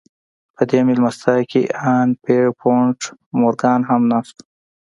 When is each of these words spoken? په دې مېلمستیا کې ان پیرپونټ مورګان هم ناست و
په 0.55 0.61
دې 0.69 0.79
مېلمستیا 0.87 1.35
کې 1.51 1.61
ان 1.95 2.07
پیرپونټ 2.23 2.99
مورګان 3.39 3.81
هم 3.89 4.01
ناست 4.11 4.35
و 4.41 4.45